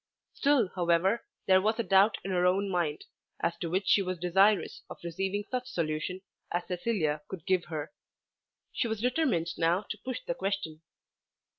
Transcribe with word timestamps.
Still 0.33 0.69
however 0.73 1.25
there 1.45 1.61
was 1.61 1.77
a 1.77 1.83
doubt 1.83 2.17
in 2.23 2.31
her 2.31 2.43
own 2.43 2.71
mind, 2.71 3.05
as 3.39 3.55
to 3.59 3.69
which 3.69 3.87
she 3.87 4.01
was 4.01 4.17
desirous 4.17 4.81
of 4.89 4.97
receiving 5.03 5.43
such 5.51 5.67
solution 5.69 6.21
as 6.51 6.65
Cecilia 6.67 7.21
could 7.27 7.45
give 7.45 7.65
her. 7.65 7.91
She 8.73 8.87
was 8.87 8.99
determined 9.01 9.51
now 9.59 9.83
to 9.91 9.99
push 10.03 10.21
the 10.25 10.33
question. 10.33 10.81